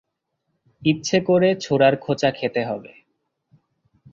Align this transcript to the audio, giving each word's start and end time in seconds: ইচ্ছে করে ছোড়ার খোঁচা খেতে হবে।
ইচ্ছে 0.83 1.17
করে 1.21 1.49
ছোড়ার 1.61 1.93
খোঁচা 1.97 2.29
খেতে 2.31 2.61
হবে। 2.65 2.91